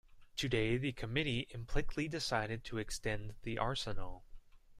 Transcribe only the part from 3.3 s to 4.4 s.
the arsenal.